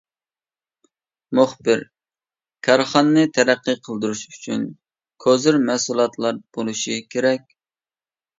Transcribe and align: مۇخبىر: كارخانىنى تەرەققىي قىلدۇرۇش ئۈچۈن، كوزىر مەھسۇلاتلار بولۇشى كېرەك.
مۇخبىر: 1.39 1.83
كارخانىنى 2.67 3.25
تەرەققىي 3.35 3.77
قىلدۇرۇش 3.89 4.23
ئۈچۈن، 4.31 4.65
كوزىر 5.27 5.61
مەھسۇلاتلار 5.69 6.43
بولۇشى 6.59 6.99
كېرەك. 7.15 7.47